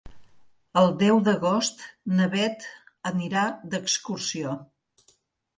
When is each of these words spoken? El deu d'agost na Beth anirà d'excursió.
El 0.81 0.87
deu 1.01 1.19
d'agost 1.27 1.83
na 2.21 2.29
Beth 2.37 2.65
anirà 3.13 3.45
d'excursió. 3.75 4.57